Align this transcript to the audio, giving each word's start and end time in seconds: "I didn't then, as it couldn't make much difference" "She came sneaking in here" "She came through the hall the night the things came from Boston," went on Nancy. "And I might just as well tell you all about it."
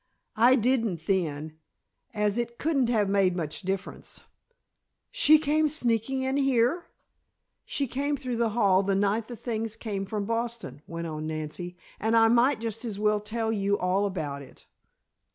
"I 0.37 0.55
didn't 0.55 1.05
then, 1.05 1.59
as 2.11 2.39
it 2.39 2.57
couldn't 2.57 2.89
make 3.11 3.35
much 3.35 3.61
difference" 3.61 4.21
"She 5.11 5.37
came 5.37 5.69
sneaking 5.69 6.23
in 6.23 6.37
here" 6.37 6.87
"She 7.65 7.85
came 7.85 8.17
through 8.17 8.37
the 8.37 8.49
hall 8.57 8.81
the 8.81 8.95
night 8.95 9.27
the 9.27 9.35
things 9.35 9.75
came 9.75 10.07
from 10.07 10.25
Boston," 10.25 10.81
went 10.87 11.05
on 11.05 11.27
Nancy. 11.27 11.77
"And 11.99 12.17
I 12.17 12.29
might 12.29 12.59
just 12.59 12.83
as 12.83 12.97
well 12.97 13.19
tell 13.19 13.51
you 13.51 13.77
all 13.77 14.07
about 14.07 14.41
it." 14.41 14.65